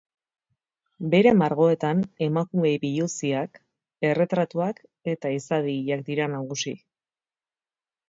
[1.11, 3.61] Bere margoetan emakume biluziak,
[4.11, 4.83] erretratuak
[5.15, 6.79] eta izadi hilak dira nagusi.